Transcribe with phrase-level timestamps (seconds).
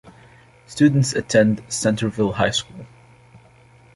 [0.65, 2.87] Students attend Centerville High School.